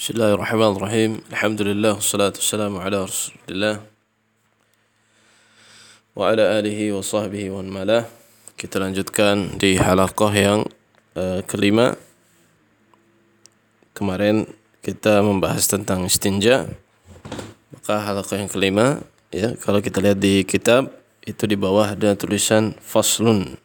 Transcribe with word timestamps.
بسم 0.00 0.16
الله 0.16 0.40
الرحمن 0.40 0.72
الرحيم 0.80 1.12
الحمد 1.36 1.60
لله 1.68 1.92
والصلاة 2.00 2.32
والسلام 2.40 2.72
على 2.80 2.96
رسول 3.04 3.36
الله 3.52 3.74
وعلى 6.16 6.44
آله 6.64 6.80
وصحبه 6.96 7.44
ومن 7.52 7.76
والاه 7.76 8.08
kita 8.56 8.80
lanjutkan 8.80 9.60
di 9.60 9.76
halaqah 9.76 10.32
yang 10.32 10.64
uh, 11.12 11.44
kelima 11.44 11.92
kemarin 13.92 14.48
kita 14.80 15.20
membahas 15.20 15.68
tentang 15.68 16.08
istinja 16.08 16.72
maka 17.68 18.00
halaqah 18.00 18.40
yang 18.40 18.48
kelima 18.48 19.04
ya 19.28 19.60
kalau 19.60 19.84
kita 19.84 20.00
lihat 20.00 20.16
di 20.16 20.40
kitab 20.48 20.88
itu 21.28 21.44
di 21.44 21.52
bawah 21.52 21.92
ada 21.92 22.16
tulisan 22.16 22.72
faslun 22.80 23.60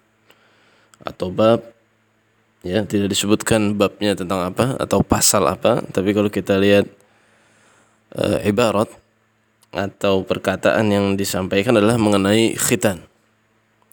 atau 1.08 1.32
bab 1.32 1.64
ya 2.65 2.87
tidak 2.89 3.13
disebutkan 3.13 3.77
babnya 3.77 4.17
tentang 4.17 4.53
apa 4.53 4.79
atau 4.81 5.05
pasal 5.05 5.45
apa 5.49 5.85
tapi 5.93 6.17
kalau 6.17 6.31
kita 6.33 6.57
lihat 6.57 6.89
e, 8.17 8.49
ibarat 8.49 8.89
atau 9.77 10.25
perkataan 10.25 10.89
yang 10.89 11.07
disampaikan 11.21 11.77
adalah 11.77 12.01
mengenai 12.01 12.57
khitan. 12.57 13.05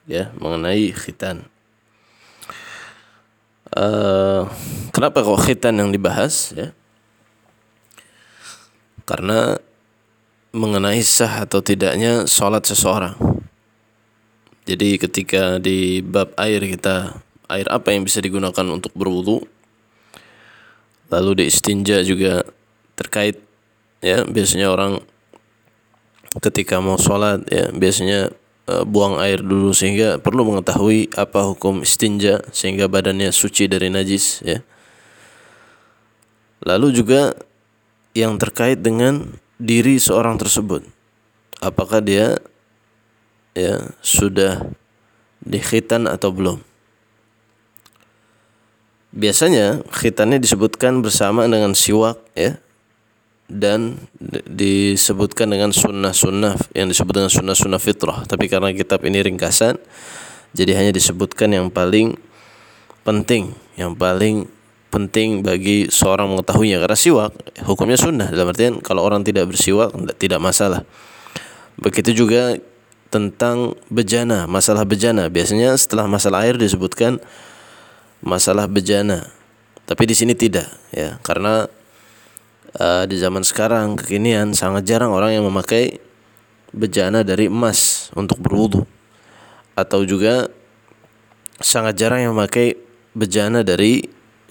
Ya 0.08 0.32
mengenai 0.40 0.92
khitan. 0.96 1.48
E, 3.72 3.86
kenapa 4.96 5.24
kok 5.24 5.44
khitan 5.44 5.80
yang 5.80 5.92
dibahas 5.92 6.56
ya? 6.56 6.72
Karena 9.04 9.60
mengenai 10.56 11.04
sah 11.04 11.44
atau 11.44 11.60
tidaknya 11.60 12.30
sholat 12.30 12.64
seseorang. 12.64 13.20
Jadi 14.64 14.96
ketika 14.96 15.60
di 15.60 16.00
bab 16.00 16.32
air 16.40 16.64
kita 16.64 17.20
air 17.50 17.68
apa 17.68 17.92
yang 17.92 18.08
bisa 18.08 18.24
digunakan 18.24 18.66
untuk 18.70 18.94
berwudu? 18.96 19.44
Lalu 21.12 21.44
di 21.44 21.44
istinja 21.52 22.02
juga 22.02 22.48
terkait 22.94 23.42
ya 24.04 24.26
biasanya 24.28 24.70
orang 24.70 25.02
ketika 26.42 26.82
mau 26.82 26.98
sholat 26.98 27.46
ya 27.50 27.70
biasanya 27.70 28.34
uh, 28.68 28.84
buang 28.84 29.22
air 29.22 29.44
dulu 29.44 29.72
sehingga 29.76 30.18
perlu 30.18 30.48
mengetahui 30.50 31.14
apa 31.14 31.46
hukum 31.54 31.86
istinja 31.86 32.42
sehingga 32.50 32.90
badannya 32.90 33.30
suci 33.30 33.70
dari 33.70 33.94
najis 33.94 34.42
ya. 34.42 34.60
Lalu 36.64 36.96
juga 36.96 37.36
yang 38.16 38.40
terkait 38.40 38.80
dengan 38.80 39.36
diri 39.60 40.00
seorang 40.00 40.40
tersebut. 40.40 40.88
Apakah 41.60 42.00
dia 42.00 42.40
ya 43.54 43.94
sudah 44.02 44.64
dikhitan 45.44 46.08
atau 46.08 46.32
belum 46.32 46.58
biasanya 49.14 49.86
khitannya 49.94 50.42
disebutkan 50.42 51.06
bersama 51.06 51.46
dengan 51.46 51.78
siwak 51.78 52.20
ya. 52.34 52.58
Dan 53.54 54.10
disebutkan 54.50 55.52
dengan 55.52 55.70
sunnah-sunnah 55.70 56.58
yang 56.74 56.90
disebut 56.90 57.14
dengan 57.14 57.30
sunnah-sunnah 57.30 57.78
fitrah. 57.78 58.26
Tapi 58.26 58.50
karena 58.50 58.74
kitab 58.74 59.06
ini 59.06 59.22
ringkasan 59.22 59.78
jadi 60.54 60.78
hanya 60.78 60.92
disebutkan 60.94 61.54
yang 61.54 61.70
paling 61.70 62.18
penting 63.02 63.58
yang 63.74 63.98
paling 63.98 64.46
penting 64.94 65.42
bagi 65.42 65.90
seorang 65.90 66.30
mengetahuinya. 66.30 66.78
Karena 66.82 66.98
siwak 66.98 67.34
hukumnya 67.66 67.98
sunnah. 67.98 68.30
Dalam 68.30 68.54
artian 68.54 68.78
kalau 68.82 69.02
orang 69.02 69.26
tidak 69.26 69.50
bersiwak 69.50 69.90
tidak 70.22 70.42
masalah. 70.42 70.86
Begitu 71.78 72.26
juga 72.26 72.58
tentang 73.10 73.78
bejana 73.90 74.46
masalah 74.46 74.86
bejana. 74.86 75.30
Biasanya 75.30 75.74
setelah 75.78 76.06
masalah 76.06 76.46
air 76.46 76.58
disebutkan 76.58 77.18
masalah 78.24 78.66
bejana. 78.72 79.28
Tapi 79.84 80.08
di 80.08 80.16
sini 80.16 80.32
tidak 80.32 80.72
ya, 80.96 81.20
karena 81.20 81.68
uh, 82.80 83.04
di 83.04 83.20
zaman 83.20 83.44
sekarang 83.44 84.00
kekinian 84.00 84.56
sangat 84.56 84.88
jarang 84.88 85.12
orang 85.12 85.36
yang 85.36 85.44
memakai 85.44 86.00
bejana 86.74 87.22
dari 87.22 87.52
emas 87.52 88.10
untuk 88.16 88.40
berwudu 88.42 88.88
atau 89.76 90.02
juga 90.08 90.50
sangat 91.60 92.00
jarang 92.00 92.24
yang 92.24 92.34
memakai 92.34 92.80
bejana 93.14 93.62
dari 93.62 94.02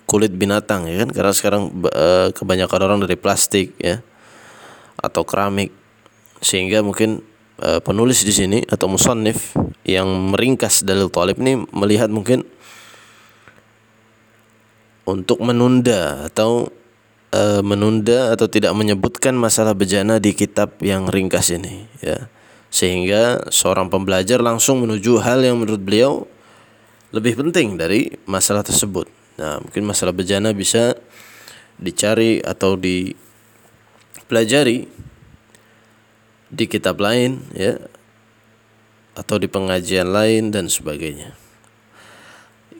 kulit 0.07 0.31
binatang 0.37 0.87
ya 0.87 1.03
kan? 1.03 1.11
Karena 1.11 1.33
sekarang 1.33 1.63
uh, 1.89 2.29
kebanyakan 2.37 2.81
orang 2.85 2.99
dari 3.01 3.17
plastik 3.17 3.73
ya 3.81 4.05
atau 5.01 5.25
keramik. 5.25 5.73
Sehingga 6.45 6.85
mungkin 6.85 7.25
uh, 7.63 7.81
penulis 7.81 8.21
di 8.23 8.35
sini 8.35 8.59
atau 8.69 8.87
musannif 8.93 9.57
yang 9.83 10.07
meringkas 10.35 10.85
dalil 10.87 11.09
talib 11.11 11.41
ini 11.43 11.65
melihat 11.75 12.13
mungkin 12.13 12.47
untuk 15.09 15.43
menunda 15.43 16.31
atau 16.31 16.71
e, 17.33 17.43
menunda 17.65 18.35
atau 18.35 18.47
tidak 18.47 18.77
menyebutkan 18.77 19.35
masalah 19.35 19.75
bejana 19.75 20.23
di 20.23 20.37
kitab 20.37 20.79
yang 20.85 21.11
ringkas 21.11 21.51
ini 21.55 21.89
ya 22.05 22.29
sehingga 22.73 23.53
seorang 23.53 23.93
pembelajar 23.93 24.41
langsung 24.41 24.81
menuju 24.81 25.21
hal 25.21 25.45
yang 25.45 25.61
menurut 25.61 25.85
beliau 25.85 26.25
lebih 27.13 27.37
penting 27.37 27.77
dari 27.77 28.17
masalah 28.25 28.65
tersebut. 28.65 29.05
Nah, 29.37 29.61
mungkin 29.61 29.85
masalah 29.85 30.17
bejana 30.17 30.57
bisa 30.57 30.97
dicari 31.77 32.41
atau 32.41 32.81
dipelajari 32.81 34.89
di 36.49 36.65
kitab 36.65 36.97
lain 36.97 37.45
ya 37.53 37.77
atau 39.13 39.37
di 39.37 39.53
pengajian 39.53 40.09
lain 40.09 40.49
dan 40.49 40.73
sebagainya. 40.73 41.42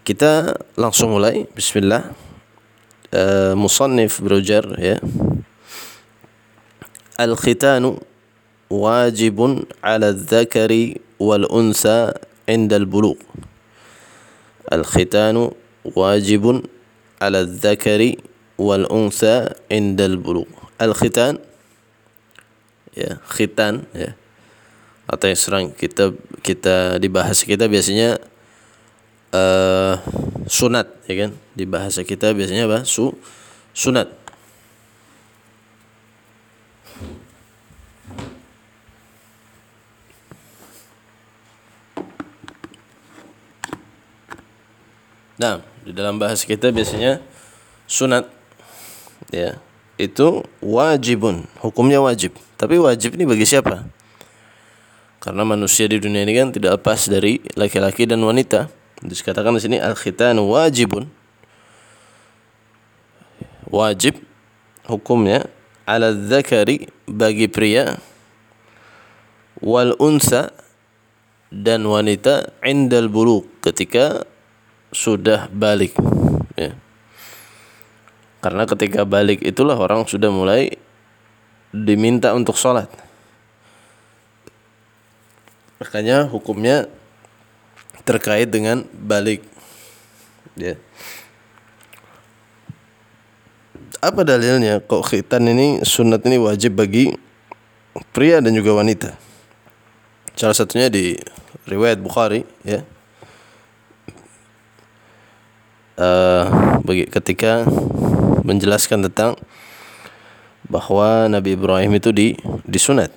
Kita 0.03 0.59
langsung 0.75 1.15
mulai. 1.15 1.47
Bismillah. 1.55 2.11
Uh, 3.15 3.55
musannif 3.55 4.19
ya. 4.75 4.99
Al-khitanu 7.15 8.03
wajibun 8.67 9.63
'ala 9.79 10.11
dzakari 10.11 10.99
wal 11.23 11.47
unsa 11.47 12.19
al-bulugh. 12.51 13.23
Al-khitanu 14.67 15.55
wajibun 15.87 16.67
'ala 17.23 17.47
dzakari 17.47 18.19
wal 18.59 18.91
unsa 18.91 19.55
'inda 19.71 20.11
al-bulugh. 20.11 20.51
Al-khitan 20.83 21.39
ya, 22.99 23.23
khitan 23.31 23.87
ya. 23.95 24.19
Atau 25.07 25.31
yang 25.31 25.39
sering 25.39 25.71
kita 25.79 26.11
kita 26.43 26.99
dibahas 26.99 27.47
kita 27.47 27.71
biasanya 27.71 28.32
uh, 29.33 29.99
sunat 30.47 30.89
ya 31.09 31.27
kan 31.27 31.31
di 31.57 31.65
bahasa 31.65 32.05
kita 32.05 32.33
biasanya 32.37 32.69
apa 32.69 32.85
su 32.85 33.13
sunat 33.73 34.23
Nah, 45.43 45.59
di 45.83 45.91
dalam 45.91 46.23
bahasa 46.23 46.47
kita 46.47 46.71
biasanya 46.71 47.19
sunat 47.91 48.31
ya, 49.35 49.59
itu 49.99 50.47
wajibun, 50.63 51.51
hukumnya 51.59 51.99
wajib. 51.99 52.39
Tapi 52.55 52.79
wajib 52.79 53.19
ini 53.19 53.27
bagi 53.27 53.43
siapa? 53.43 53.83
Karena 55.19 55.43
manusia 55.43 55.91
di 55.91 55.99
dunia 55.99 56.23
ini 56.23 56.39
kan 56.39 56.55
tidak 56.55 56.79
lepas 56.79 57.11
dari 57.11 57.43
laki-laki 57.59 58.07
dan 58.07 58.23
wanita. 58.23 58.71
Dikatakan 59.03 59.59
di 59.59 59.63
sini 59.63 59.77
al-khitan 59.83 60.39
wajibun. 60.39 61.11
Wajib 63.67 64.23
hukumnya 64.87 65.49
ala 65.89 66.15
dzakari 66.15 66.87
bagi 67.09 67.49
pria 67.51 67.99
wal 69.59 69.97
unsa 69.99 70.55
dan 71.51 71.83
wanita 71.85 72.53
indal 72.63 73.11
buluk 73.11 73.49
ketika 73.65 74.23
sudah 74.93 75.49
balik 75.51 75.97
ya. 76.55 76.77
Karena 78.43 78.67
ketika 78.67 79.07
balik 79.07 79.41
itulah 79.43 79.79
orang 79.79 80.05
sudah 80.05 80.29
mulai 80.29 80.79
diminta 81.73 82.37
untuk 82.37 82.59
sholat. 82.59 82.91
Makanya 85.81 86.29
hukumnya 86.31 86.87
terkait 88.03 88.51
dengan 88.51 88.87
balik. 88.93 89.45
Ya. 90.59 90.77
Apa 94.03 94.27
dalilnya 94.27 94.83
kok 94.83 95.07
khitan 95.07 95.47
ini 95.47 95.81
sunat 95.87 96.27
ini 96.27 96.37
wajib 96.43 96.75
bagi 96.75 97.15
pria 98.11 98.43
dan 98.43 98.51
juga 98.53 98.75
wanita? 98.75 99.15
Salah 100.35 100.57
satunya 100.59 100.91
di 100.91 101.15
riwayat 101.71 102.03
Bukhari 102.03 102.43
ya. 102.67 102.83
Uh, 105.93 106.81
bagi 106.83 107.07
ketika 107.07 107.63
menjelaskan 108.43 109.07
tentang 109.07 109.39
bahwa 110.67 111.31
Nabi 111.31 111.55
Ibrahim 111.55 111.95
itu 111.95 112.11
di 112.11 112.35
disunat 112.67 113.13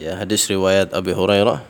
ya 0.00 0.16
hadis 0.16 0.48
riwayat 0.48 0.96
Abi 0.96 1.12
Hurairah 1.12 1.60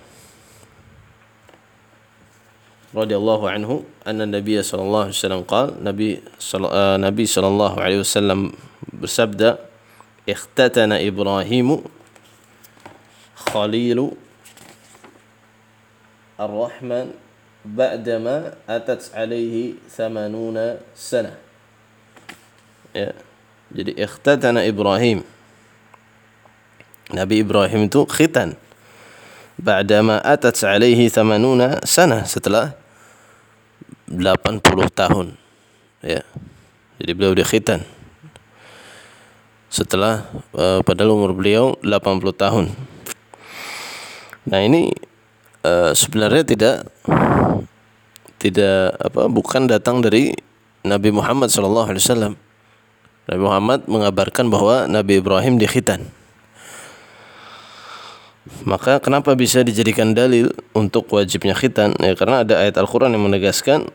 radhiyallahu 2.95 3.45
anhu 3.51 3.83
anna 4.07 4.23
Nabi 4.23 4.55
sallallahu 4.63 5.11
alaihi 5.11 5.19
wasallam 5.19 5.43
qala 5.43 5.75
Nabi 5.83 6.23
uh, 6.23 6.95
Nabi 6.95 7.25
sallallahu 7.27 7.75
alaihi 7.83 8.07
wasallam 8.07 8.55
bersabda 8.95 9.59
ikhtatana 10.31 11.03
Ibrahimu 11.03 11.83
khalilu 13.51 14.15
Ar-Rahman 16.39 17.19
ba'dama 17.67 18.55
atat 18.71 19.11
alaihi 19.11 19.75
80 19.91 20.79
sana 20.95 21.35
ya 22.95 23.11
jadi 23.75 24.07
ikhtatana 24.07 24.63
Ibrahim 24.63 25.27
Nabi 27.11 27.43
Ibrahim 27.43 27.91
itu 27.91 28.07
khitan. 28.07 28.55
Ba'dama 29.61 30.23
atat 30.25 30.57
alaihi 30.65 31.13
80 31.13 31.85
sana 31.85 32.25
setelah 32.25 32.73
80 34.09 34.63
tahun. 34.91 35.37
Ya. 36.01 36.25
Jadi 37.01 37.13
beliau 37.17 37.33
dikhitan 37.37 37.85
setelah 39.71 40.27
uh, 40.53 40.83
padahal 40.83 41.15
umur 41.15 41.33
beliau 41.33 41.79
80 41.81 42.35
tahun. 42.35 42.65
Nah 44.51 44.61
ini 44.67 44.91
uh, 45.63 45.95
sebenarnya 45.95 46.43
tidak 46.43 46.77
tidak 48.41 48.99
apa 48.99 49.31
bukan 49.31 49.71
datang 49.71 50.03
dari 50.03 50.35
Nabi 50.83 51.15
Muhammad 51.15 51.53
wasallam. 51.53 52.35
Nabi 53.31 53.41
Muhammad 53.41 53.81
mengabarkan 53.87 54.51
bahwa 54.51 54.91
Nabi 54.91 55.23
Ibrahim 55.23 55.61
dikhitan 55.61 56.20
maka 58.69 59.01
kenapa 59.01 59.33
bisa 59.33 59.65
dijadikan 59.65 60.13
dalil 60.13 60.53
untuk 60.77 61.09
wajibnya 61.09 61.57
khitan? 61.57 61.97
Ya 61.97 62.13
karena 62.13 62.45
ada 62.45 62.61
ayat 62.61 62.77
Al-Qur'an 62.77 63.09
yang 63.09 63.25
menegaskan 63.25 63.89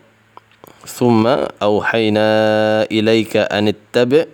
thumma 0.85 1.53
auhayna 1.61 2.85
ilaika 2.89 3.45
an 3.53 3.69
ittabi' 3.69 4.25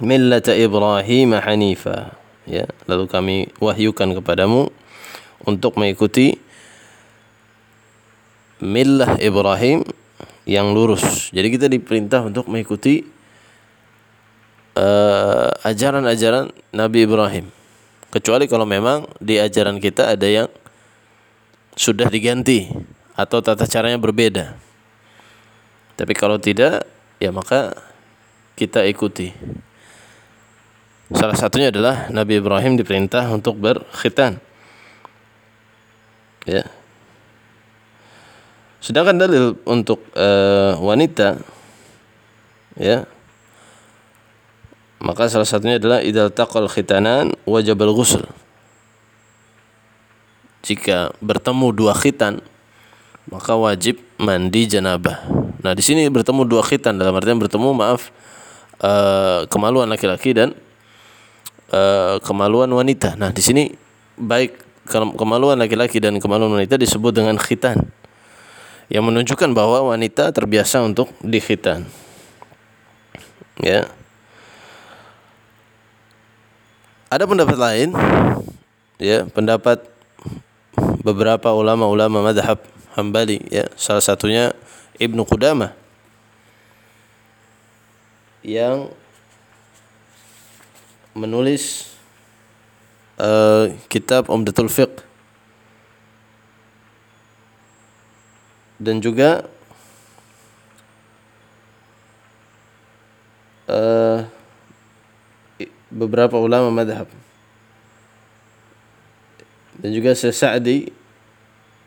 millata 0.00 0.56
Ibrahim 0.56 1.36
hanifa. 1.36 2.16
Ya 2.48 2.64
lalu 2.88 3.04
kami 3.04 3.36
wahyukan 3.60 4.16
kepadamu 4.16 4.72
untuk 5.44 5.76
mengikuti 5.76 6.40
millah 8.64 9.20
Ibrahim 9.20 9.84
yang 10.48 10.72
lurus. 10.72 11.28
Jadi 11.36 11.48
kita 11.52 11.66
diperintah 11.68 12.24
untuk 12.24 12.48
mengikuti 12.48 13.04
uh, 14.80 15.52
ajaran-ajaran 15.68 16.48
Nabi 16.72 17.04
Ibrahim 17.04 17.59
kecuali 18.10 18.50
kalau 18.50 18.66
memang 18.66 19.06
di 19.22 19.38
ajaran 19.38 19.78
kita 19.78 20.14
ada 20.14 20.26
yang 20.26 20.48
sudah 21.78 22.10
diganti 22.10 22.66
atau 23.14 23.38
tata 23.40 23.64
caranya 23.64 23.96
berbeda 23.96 24.70
tapi 26.00 26.16
kalau 26.16 26.40
tidak, 26.40 26.88
ya 27.20 27.28
maka 27.28 27.76
kita 28.56 28.88
ikuti. 28.88 29.36
Salah 31.12 31.36
satunya 31.36 31.68
adalah 31.68 32.08
Nabi 32.08 32.40
Ibrahim 32.40 32.80
diperintah 32.80 33.28
untuk 33.28 33.60
berkhitan. 33.60 34.40
Ya. 36.48 36.64
Sedangkan 38.80 39.20
dalil 39.20 39.60
untuk 39.68 40.00
uh, 40.16 40.80
wanita 40.80 41.36
ya 42.80 43.04
maka 45.00 45.32
salah 45.32 45.48
satunya 45.48 45.80
adalah 45.80 46.04
idal 46.04 46.28
taqal 46.28 46.68
khitanan 46.68 47.32
wajib 47.48 47.80
al-ghusl. 47.80 48.24
Jika 50.60 51.16
bertemu 51.24 51.72
dua 51.72 51.96
khitan 51.96 52.44
maka 53.32 53.56
wajib 53.56 53.96
mandi 54.20 54.68
janabah. 54.68 55.24
Nah, 55.60 55.72
di 55.72 55.80
sini 55.80 56.04
bertemu 56.08 56.44
dua 56.44 56.60
khitan 56.64 56.96
dalam 57.00 57.16
artian 57.16 57.40
bertemu 57.40 57.72
maaf 57.72 58.12
uh, 58.80 59.44
kemaluan 59.48 59.88
laki-laki 59.88 60.36
dan 60.36 60.52
uh, 61.72 62.16
kemaluan 62.20 62.68
wanita. 62.68 63.16
Nah, 63.16 63.32
di 63.32 63.40
sini 63.40 63.72
baik 64.16 64.56
kemaluan 64.90 65.56
laki-laki 65.60 66.02
dan 66.02 66.18
kemaluan 66.18 66.60
wanita 66.60 66.80
disebut 66.80 67.12
dengan 67.14 67.38
khitan. 67.40 67.78
Yang 68.90 69.04
menunjukkan 69.06 69.54
bahwa 69.54 69.94
wanita 69.94 70.34
terbiasa 70.34 70.82
untuk 70.82 71.14
dikhitan. 71.22 71.86
Ya. 73.62 73.86
Ada 77.10 77.26
pendapat 77.26 77.58
lain? 77.58 77.90
Ya, 79.02 79.26
pendapat 79.26 79.82
beberapa 81.02 81.50
ulama-ulama 81.50 82.22
madhab 82.22 82.62
Hambali 82.94 83.42
ya, 83.50 83.66
salah 83.74 83.98
satunya 83.98 84.54
Ibnu 84.94 85.26
Qudamah. 85.26 85.74
Yang 88.46 88.94
menulis 91.10 91.90
uh, 93.18 93.74
kitab 93.90 94.30
Umdatul 94.30 94.70
Fiqh. 94.70 95.02
Dan 98.78 99.02
juga 99.02 99.50
uh, 103.66 104.30
beberapa 105.90 106.38
ulama 106.38 106.70
madhab 106.72 107.10
dan 109.80 109.90
juga 109.90 110.14
Sa'di 110.16 110.90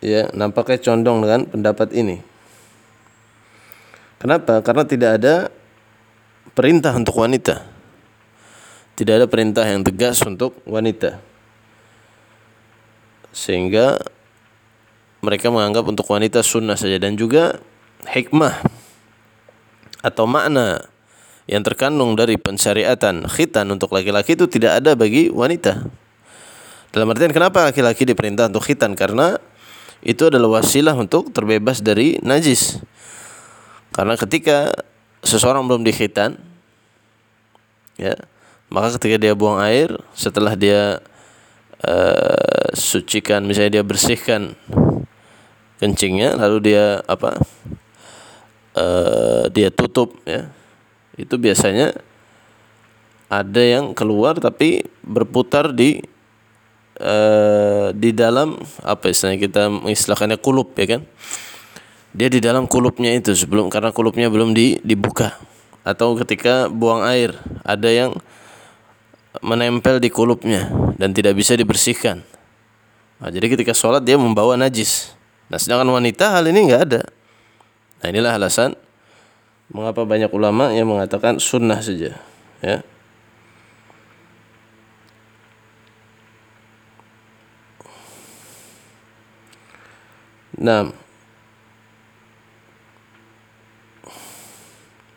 ya 0.04 0.28
nampaknya 0.36 0.78
condong 0.84 1.24
dengan 1.24 1.42
pendapat 1.48 1.90
ini 1.96 2.34
Kenapa? 4.24 4.64
Karena 4.64 4.88
tidak 4.88 5.20
ada 5.20 5.52
perintah 6.56 6.96
untuk 6.96 7.20
wanita. 7.20 7.60
Tidak 8.96 9.20
ada 9.20 9.28
perintah 9.28 9.68
yang 9.68 9.84
tegas 9.84 10.24
untuk 10.24 10.64
wanita. 10.64 11.20
Sehingga 13.36 14.00
mereka 15.20 15.52
menganggap 15.52 15.84
untuk 15.84 16.08
wanita 16.08 16.40
sunnah 16.40 16.80
saja 16.80 17.04
dan 17.04 17.20
juga 17.20 17.60
hikmah 18.08 18.64
atau 20.00 20.24
makna 20.24 20.88
yang 21.50 21.62
terkandung 21.64 22.16
dari 22.16 22.40
pensyariatan 22.40 23.28
khitan 23.28 23.68
untuk 23.68 23.92
laki-laki 23.92 24.40
itu 24.40 24.48
tidak 24.48 24.80
ada 24.80 24.96
bagi 24.96 25.28
wanita. 25.28 25.84
Dalam 26.94 27.10
artian 27.10 27.34
kenapa 27.34 27.68
laki-laki 27.68 28.06
diperintah 28.06 28.48
untuk 28.48 28.64
khitan? 28.70 28.94
Karena 28.94 29.36
itu 30.06 30.30
adalah 30.30 30.62
wasilah 30.62 30.94
untuk 30.94 31.34
terbebas 31.34 31.82
dari 31.82 32.22
najis. 32.22 32.80
Karena 33.92 34.14
ketika 34.14 34.72
seseorang 35.26 35.66
belum 35.66 35.82
dikhitan, 35.84 36.38
ya, 37.98 38.14
maka 38.70 39.00
ketika 39.00 39.18
dia 39.20 39.34
buang 39.34 39.64
air, 39.64 39.90
setelah 40.14 40.54
dia 40.54 41.00
uh, 41.82 42.68
sucikan, 42.76 43.46
misalnya 43.48 43.82
dia 43.82 43.84
bersihkan 43.86 44.58
kencingnya, 45.82 46.36
lalu 46.38 46.74
dia 46.74 47.02
apa? 47.06 47.38
Uh, 48.74 49.46
dia 49.54 49.70
tutup, 49.70 50.18
ya, 50.26 50.50
itu 51.20 51.36
biasanya 51.38 51.94
ada 53.30 53.62
yang 53.62 53.94
keluar 53.98 54.38
tapi 54.38 54.86
berputar 55.02 55.74
di 55.74 56.02
uh, 57.02 57.90
di 57.94 58.14
dalam 58.14 58.58
apa 58.86 59.10
istilahnya 59.10 59.40
kita 59.42 59.64
mengistilahkannya 59.70 60.38
kulup 60.38 60.78
ya 60.78 60.98
kan 60.98 61.02
dia 62.14 62.30
di 62.30 62.38
dalam 62.38 62.70
kulupnya 62.70 63.10
itu 63.14 63.34
sebelum 63.34 63.74
karena 63.74 63.90
kulupnya 63.90 64.30
belum 64.30 64.54
di, 64.54 64.78
dibuka 64.86 65.34
atau 65.82 66.14
ketika 66.16 66.70
buang 66.70 67.02
air 67.04 67.34
ada 67.66 67.90
yang 67.90 68.14
menempel 69.42 69.98
di 69.98 70.14
kulupnya 70.14 70.70
dan 71.02 71.10
tidak 71.10 71.34
bisa 71.34 71.58
dibersihkan. 71.58 72.22
Nah, 73.18 73.30
jadi 73.34 73.50
ketika 73.50 73.74
sholat 73.74 74.06
dia 74.06 74.14
membawa 74.20 74.54
najis. 74.54 75.18
Nah 75.50 75.58
sedangkan 75.58 75.90
wanita 75.90 76.38
hal 76.38 76.46
ini 76.54 76.70
nggak 76.70 76.82
ada. 76.92 77.02
Nah 78.04 78.06
inilah 78.14 78.38
alasan 78.38 78.78
mengapa 79.72 80.04
banyak 80.04 80.32
ulama 80.34 80.74
yang 80.76 80.90
mengatakan 80.90 81.40
sunnah 81.40 81.80
saja. 81.80 82.20
Ya. 82.60 82.84
Nah, 90.54 90.96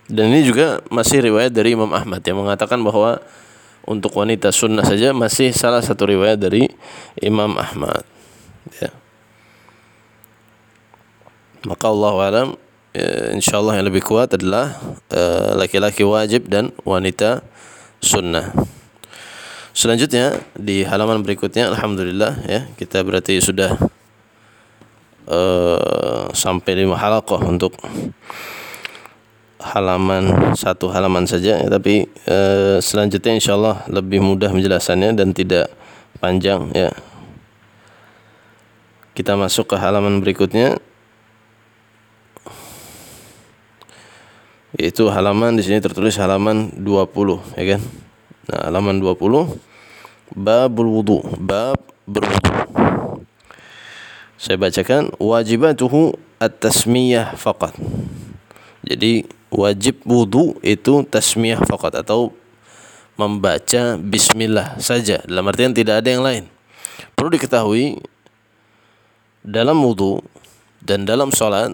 Dan 0.06 0.30
ini 0.30 0.46
juga 0.46 0.78
masih 0.86 1.18
riwayat 1.18 1.50
dari 1.50 1.74
Imam 1.74 1.90
Ahmad 1.90 2.22
yang 2.22 2.38
mengatakan 2.38 2.78
bahwa 2.78 3.18
untuk 3.82 4.14
wanita 4.14 4.54
sunnah 4.54 4.86
saja 4.86 5.10
masih 5.10 5.50
salah 5.50 5.82
satu 5.82 6.06
riwayat 6.06 6.38
dari 6.38 6.70
Imam 7.18 7.58
Ahmad. 7.58 8.06
Ya. 8.78 8.94
Maka 11.66 11.90
Allah 11.90 12.14
alam 12.22 12.48
ya, 12.96 13.36
insyaallah 13.36 13.76
yang 13.76 13.86
lebih 13.92 14.00
kuat 14.00 14.32
adalah 14.32 14.80
eh, 15.12 15.52
laki-laki 15.52 16.00
uh, 16.00 16.16
wajib 16.16 16.48
dan 16.48 16.72
wanita 16.88 17.44
sunnah. 18.00 18.56
Selanjutnya 19.76 20.40
di 20.56 20.88
halaman 20.88 21.20
berikutnya 21.20 21.68
alhamdulillah 21.68 22.48
ya 22.48 22.64
kita 22.80 23.04
berarti 23.04 23.36
sudah 23.44 23.76
uh, 25.28 26.32
sampai 26.32 26.72
lima 26.80 26.96
halakoh 26.96 27.44
untuk 27.44 27.76
halaman 29.60 30.54
satu 30.54 30.88
halaman 30.94 31.26
saja. 31.26 31.58
Ya, 31.58 31.68
tapi 31.68 32.06
eh, 32.06 32.78
selanjutnya 32.78 33.34
insyaallah 33.36 33.90
lebih 33.90 34.22
mudah 34.22 34.54
menjelasannya 34.54 35.16
dan 35.18 35.34
tidak 35.34 35.72
panjang 36.22 36.70
ya. 36.72 36.94
Kita 39.16 39.32
masuk 39.34 39.72
ke 39.72 39.76
halaman 39.80 40.20
berikutnya 40.20 40.76
yaitu 44.76 45.08
halaman 45.08 45.56
di 45.56 45.64
sini 45.64 45.80
tertulis 45.80 46.20
halaman 46.20 46.72
20 46.76 47.56
ya 47.56 47.64
kan? 47.76 47.82
Nah 48.52 48.60
halaman 48.68 49.00
20 49.00 49.16
babul 50.36 50.88
wudu 51.00 51.18
bab 51.40 51.80
berwudu. 52.04 52.52
Saya 54.36 54.60
bacakan 54.60 55.16
wajibatuhu 55.16 56.14
at-tasmiyah 56.36 57.34
faqat. 57.40 57.72
Jadi 58.84 59.26
wajib 59.48 60.04
wudu 60.04 60.60
itu 60.60 61.02
tasmiyah 61.08 61.64
faqat 61.64 62.04
atau 62.04 62.36
membaca 63.16 63.96
bismillah 63.96 64.76
saja. 64.76 65.24
Dalam 65.24 65.48
artian 65.48 65.72
tidak 65.72 66.04
ada 66.04 66.08
yang 66.12 66.22
lain. 66.22 66.44
Perlu 67.16 67.32
diketahui 67.32 67.96
dalam 69.40 69.80
wudu 69.80 70.20
dan 70.84 71.08
dalam 71.08 71.32
salat 71.32 71.72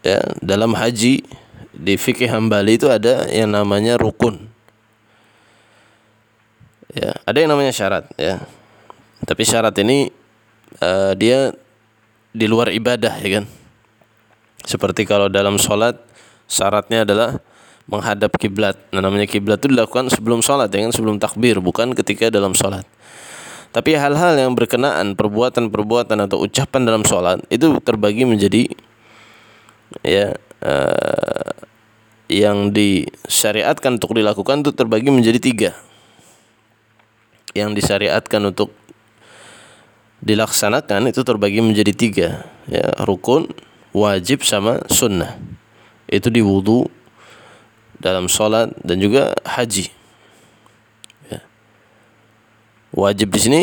ya 0.00 0.18
dalam 0.40 0.72
haji 0.72 1.22
di 1.72 1.96
fikih 1.96 2.28
Hambali 2.28 2.76
itu 2.76 2.88
ada 2.92 3.26
yang 3.32 3.52
namanya 3.52 3.96
rukun. 3.96 4.48
Ya, 6.92 7.16
ada 7.24 7.38
yang 7.40 7.50
namanya 7.52 7.72
syarat 7.72 8.04
ya. 8.20 8.44
Tapi 9.24 9.42
syarat 9.48 9.72
ini 9.80 10.12
uh, 10.84 11.16
dia 11.16 11.56
di 12.32 12.46
luar 12.48 12.68
ibadah 12.68 13.16
ya 13.20 13.40
kan. 13.40 13.44
Seperti 14.62 15.08
kalau 15.08 15.32
dalam 15.32 15.56
sholat 15.56 15.96
syaratnya 16.46 17.08
adalah 17.08 17.40
menghadap 17.88 18.36
kiblat. 18.38 18.78
Nah, 18.94 19.02
namanya 19.02 19.26
kiblat 19.26 19.58
itu 19.58 19.72
dilakukan 19.72 20.12
sebelum 20.12 20.44
sholat 20.44 20.70
ya 20.70 20.86
kan, 20.86 20.92
sebelum 20.94 21.16
takbir, 21.18 21.58
bukan 21.58 21.96
ketika 21.96 22.28
dalam 22.30 22.54
sholat. 22.54 22.86
Tapi 23.72 23.96
hal-hal 23.96 24.36
yang 24.36 24.52
berkenaan 24.52 25.16
perbuatan-perbuatan 25.16 26.28
atau 26.28 26.44
ucapan 26.44 26.80
dalam 26.84 27.02
sholat 27.08 27.40
itu 27.48 27.72
terbagi 27.80 28.28
menjadi 28.28 28.68
ya 30.04 30.36
uh, 30.60 31.51
yang 32.32 32.72
disyariatkan 32.72 34.00
untuk 34.00 34.16
dilakukan 34.16 34.64
itu 34.64 34.72
terbagi 34.72 35.12
menjadi 35.12 35.36
tiga. 35.36 35.70
Yang 37.52 37.84
disyariatkan 37.84 38.40
untuk 38.48 38.72
dilaksanakan 40.24 41.10
itu 41.10 41.20
terbagi 41.26 41.58
menjadi 41.58 41.92
tiga 41.92 42.28
ya 42.70 42.94
rukun 43.04 43.52
wajib 43.92 44.46
sama 44.46 44.80
sunnah. 44.88 45.36
Itu 46.08 46.32
di 46.32 46.40
wudhu 46.40 46.88
dalam 48.00 48.26
sholat 48.26 48.72
dan 48.80 48.98
juga 48.98 49.36
haji. 49.44 49.92
Ya. 51.28 51.40
wajib 52.96 53.28
di 53.30 53.40
sini 53.40 53.62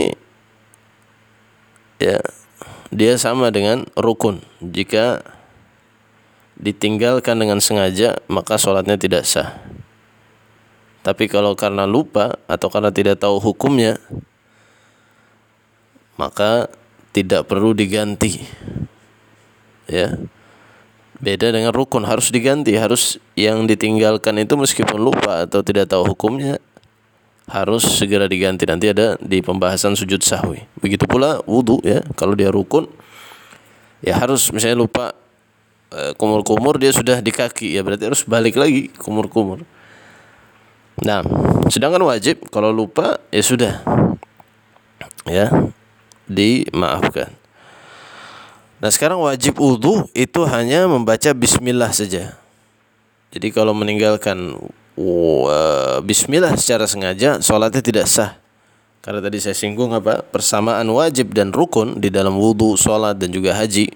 ya 1.97 2.21
dia 2.93 3.13
sama 3.17 3.49
dengan 3.49 3.89
rukun. 3.97 4.41
Jika 4.61 5.21
ditinggalkan 6.59 7.39
dengan 7.39 7.63
sengaja 7.63 8.19
maka 8.27 8.59
sholatnya 8.59 8.99
tidak 8.99 9.23
sah. 9.23 9.57
Tapi 10.99 11.31
kalau 11.31 11.55
karena 11.55 11.87
lupa 11.87 12.35
atau 12.45 12.67
karena 12.67 12.91
tidak 12.91 13.23
tahu 13.23 13.39
hukumnya 13.39 13.95
maka 16.19 16.67
tidak 17.15 17.47
perlu 17.47 17.71
diganti. 17.71 18.43
Ya. 19.87 20.19
Beda 21.19 21.51
dengan 21.51 21.75
rukun 21.75 22.07
harus 22.07 22.31
diganti, 22.31 22.79
harus 22.79 23.19
yang 23.35 23.67
ditinggalkan 23.67 24.39
itu 24.39 24.55
meskipun 24.55 25.03
lupa 25.03 25.43
atau 25.43 25.59
tidak 25.59 25.91
tahu 25.91 26.15
hukumnya 26.15 26.63
harus 27.51 27.83
segera 27.83 28.23
diganti. 28.23 28.63
Nanti 28.63 28.87
ada 28.87 29.19
di 29.19 29.43
pembahasan 29.43 29.99
sujud 29.99 30.23
sahwi. 30.23 30.63
Begitu 30.79 31.03
pula 31.11 31.43
wudhu 31.43 31.83
ya, 31.83 31.99
kalau 32.15 32.39
dia 32.39 32.47
rukun 32.47 32.87
ya 33.99 34.15
harus 34.15 34.47
misalnya 34.55 34.79
lupa 34.79 35.11
kumur-kumur 36.17 36.77
dia 36.77 36.93
sudah 36.93 37.17
di 37.17 37.33
kaki 37.33 37.73
ya 37.73 37.81
berarti 37.81 38.09
harus 38.09 38.21
balik 38.25 38.55
lagi 38.57 38.93
kumur-kumur. 39.01 39.65
Nah, 40.99 41.23
sedangkan 41.71 42.03
wajib 42.03 42.45
kalau 42.51 42.69
lupa 42.69 43.17
ya 43.31 43.41
sudah 43.41 43.81
ya 45.25 45.49
dimaafkan. 46.29 47.33
Nah 48.79 48.89
sekarang 48.91 49.19
wajib 49.19 49.59
wudhu 49.59 50.07
itu 50.15 50.41
hanya 50.47 50.87
membaca 50.87 51.35
Bismillah 51.35 51.91
saja. 51.91 52.39
Jadi 53.29 53.51
kalau 53.51 53.75
meninggalkan 53.75 54.55
uh, 54.95 55.99
Bismillah 55.99 56.55
secara 56.55 56.87
sengaja, 56.87 57.43
sholatnya 57.43 57.83
tidak 57.83 58.07
sah. 58.07 58.39
Karena 59.03 59.23
tadi 59.23 59.39
saya 59.39 59.55
singgung 59.55 59.91
apa 59.95 60.23
persamaan 60.23 60.87
wajib 60.91 61.31
dan 61.35 61.51
rukun 61.51 61.99
di 61.99 62.11
dalam 62.11 62.35
wudhu, 62.35 62.75
sholat 62.75 63.15
dan 63.19 63.31
juga 63.31 63.55
haji 63.55 63.91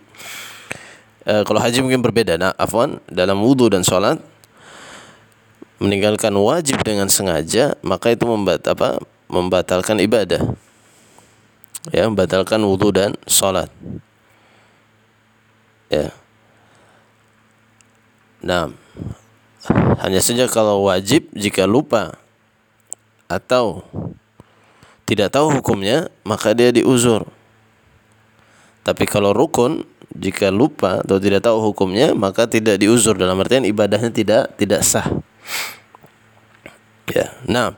e, 1.23 1.33
kalau 1.43 1.59
haji 1.59 1.79
mungkin 1.83 2.03
berbeda. 2.03 2.39
Nah, 2.39 2.51
afwan, 2.55 2.99
dalam 3.11 3.39
wudhu 3.39 3.67
dan 3.71 3.83
sholat 3.83 4.19
meninggalkan 5.83 6.31
wajib 6.39 6.79
dengan 6.83 7.11
sengaja, 7.11 7.75
maka 7.83 8.15
itu 8.15 8.23
membat 8.23 8.63
apa? 8.69 9.03
Membatalkan 9.27 9.99
ibadah. 9.99 10.39
Ya, 11.91 12.07
membatalkan 12.07 12.63
wudhu 12.63 12.95
dan 12.95 13.17
sholat. 13.27 13.67
Ya. 15.91 16.15
Nah, 18.43 18.71
hanya 20.03 20.19
saja 20.19 20.47
kalau 20.51 20.87
wajib 20.87 21.31
jika 21.35 21.63
lupa 21.63 22.19
atau 23.31 23.83
tidak 25.03 25.35
tahu 25.35 25.59
hukumnya, 25.59 26.07
maka 26.23 26.55
dia 26.55 26.71
diuzur. 26.71 27.27
Tapi 28.83 29.07
kalau 29.07 29.31
rukun 29.31 29.87
jika 30.13 30.53
lupa 30.53 31.01
atau 31.01 31.17
tidak 31.17 31.41
tahu 31.41 31.73
hukumnya 31.73 32.13
maka 32.13 32.45
tidak 32.45 32.77
diuzur 32.77 33.17
dalam 33.17 33.37
artian 33.41 33.65
ibadahnya 33.65 34.13
tidak 34.13 34.53
tidak 34.57 34.85
sah. 34.85 35.09
Ya. 37.09 37.33
Nah, 37.49 37.75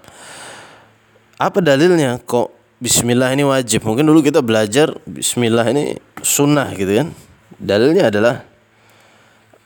apa 1.40 1.60
dalilnya 1.60 2.20
kok 2.22 2.52
bismillah 2.80 3.32
ini 3.34 3.48
wajib? 3.48 3.84
Mungkin 3.88 4.06
dulu 4.06 4.22
kita 4.22 4.44
belajar 4.44 4.94
bismillah 5.08 5.66
ini 5.72 5.98
sunnah 6.22 6.72
gitu 6.76 6.92
kan. 6.92 7.08
Dalilnya 7.56 8.12
adalah 8.12 8.44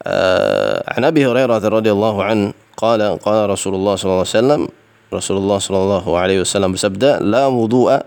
uh, 0.06 0.78
An 0.86 1.04
Abi 1.04 1.26
Hurairah 1.26 1.58
radhiyallahu 1.58 2.20
an 2.22 2.54
qala 2.78 3.18
qala 3.20 3.50
Rasulullah 3.50 3.98
sallallahu 3.98 4.24
alaihi 4.24 4.38
wasallam 4.38 4.62
Rasulullah 5.10 5.58
sallallahu 5.58 6.10
alaihi 6.14 6.42
wasallam 6.46 6.78
bersabda 6.78 7.20
la 7.20 7.50
wudu'a 7.50 8.06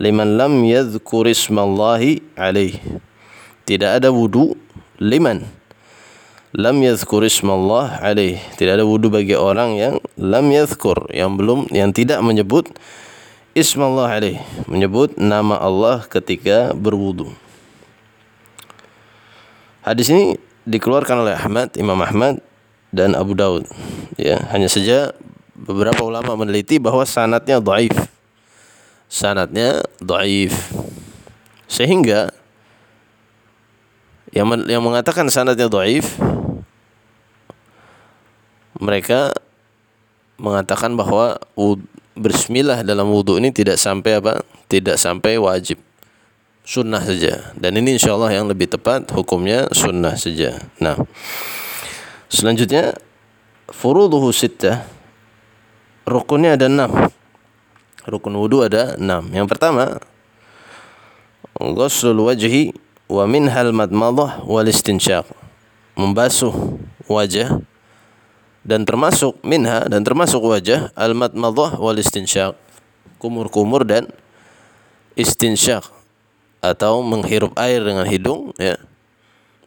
liman 0.00 0.40
lam 0.40 0.64
yadhkur 0.64 1.28
ismallahi 1.28 2.24
alaihi 2.34 2.80
tidak 3.64 4.00
ada 4.00 4.12
wudu 4.12 4.56
liman. 5.00 5.48
Lam 6.54 6.76
yadhkur 6.84 7.26
ismallah 7.26 7.98
alaih. 7.98 8.38
Tidak 8.54 8.78
ada 8.78 8.86
wudu 8.86 9.10
bagi 9.10 9.34
orang 9.34 9.74
yang 9.74 9.94
lam 10.14 10.46
yadhkur 10.52 11.10
yang 11.10 11.34
belum 11.34 11.66
yang 11.74 11.90
tidak 11.90 12.22
menyebut 12.22 12.70
ismallah 13.56 14.06
alaih. 14.20 14.38
Menyebut 14.70 15.18
nama 15.18 15.58
Allah 15.58 16.04
ketika 16.06 16.76
berwudu. 16.76 17.32
Hadis 19.82 20.12
ini 20.12 20.38
dikeluarkan 20.68 21.26
oleh 21.26 21.34
Ahmad 21.34 21.74
Imam 21.74 21.98
Ahmad 21.98 22.38
dan 22.94 23.18
Abu 23.18 23.34
Daud. 23.34 23.66
Ya 24.20 24.38
hanya 24.54 24.70
saja 24.70 25.10
beberapa 25.56 26.04
ulama 26.06 26.38
meneliti 26.38 26.78
bahwa 26.78 27.02
sanatnya 27.02 27.58
dhaif. 27.58 27.96
Sanatnya 29.10 29.82
dhaif. 29.98 30.54
Sehingga 31.66 32.30
yang 34.34 34.50
yang 34.66 34.82
mengatakan 34.82 35.30
sanadnya 35.30 35.70
dhaif 35.70 36.18
mereka 38.82 39.30
mengatakan 40.36 40.98
bahwa 40.98 41.38
bersmilah 42.18 42.82
dalam 42.82 43.10
wudhu 43.10 43.38
ini 43.38 43.54
tidak 43.54 43.78
sampai 43.78 44.18
apa? 44.18 44.42
Tidak 44.66 44.98
sampai 44.98 45.38
wajib. 45.38 45.78
Sunnah 46.64 47.02
saja. 47.04 47.54
Dan 47.54 47.76
ini 47.78 48.00
insya 48.00 48.16
Allah 48.16 48.34
yang 48.34 48.48
lebih 48.48 48.66
tepat 48.66 49.12
hukumnya 49.12 49.68
sunnah 49.70 50.16
saja. 50.16 50.58
Nah, 50.80 50.96
selanjutnya 52.32 52.96
furuduhu 53.68 54.32
sittah. 54.34 54.82
Rukunnya 56.04 56.56
ada 56.56 56.68
enam. 56.68 56.90
Rukun 58.04 58.36
wudhu 58.36 58.64
ada 58.64 58.96
enam. 59.00 59.24
Yang 59.32 59.56
pertama, 59.56 59.96
ghuslul 61.56 62.28
wajhi 62.28 62.76
wa 63.10 63.24
minhal 63.28 63.70
madmadah 63.72 64.44
wal 64.48 64.66
istinsyaq 64.66 65.28
membasuh 65.94 66.52
wajah 67.06 67.60
dan 68.64 68.88
termasuk 68.88 69.36
minha 69.44 69.84
dan 69.86 70.00
termasuk 70.02 70.40
wajah 70.40 70.88
al 70.96 71.12
madmadah 71.12 71.76
wal 71.76 71.96
istinsyaq 71.96 72.56
kumur-kumur 73.20 73.88
dan 73.88 74.08
istinsyaq 75.14 75.86
atau 76.64 77.04
menghirup 77.04 77.52
air 77.60 77.84
dengan 77.84 78.08
hidung 78.08 78.56
ya. 78.56 78.80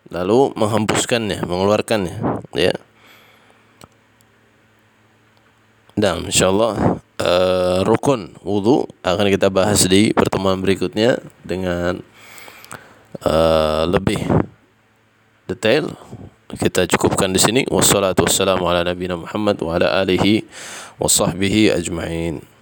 Lalu 0.07 0.55
menghembuskannya, 0.55 1.43
mengeluarkannya, 1.43 2.15
ya. 2.55 2.71
Dan 5.97 6.29
insyaallah 6.29 7.01
uh, 7.19 7.79
rukun 7.83 8.37
wudu 8.45 8.87
akan 9.03 9.27
kita 9.33 9.49
bahas 9.51 9.83
di 9.89 10.13
pertemuan 10.13 10.61
berikutnya 10.61 11.19
dengan 11.43 12.05
uh, 13.23 13.87
lebih 13.87 14.19
detail. 15.47 15.93
Kita 16.47 16.87
cukupkan 16.87 17.31
di 17.31 17.39
sini. 17.39 17.61
Wassalatu 17.67 18.23
wassalamu 18.23 18.67
ala 18.71 18.83
nabiyina 18.83 19.19
Muhammad 19.19 19.59
wa 19.59 19.75
ala 19.75 19.99
alihi 20.03 20.47
wa 20.99 21.07
sahbihi 21.11 21.75
ajma'in. 21.75 22.56